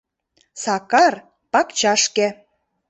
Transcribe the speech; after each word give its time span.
Сакар— 0.61 1.13
пакчашке. 1.53 2.27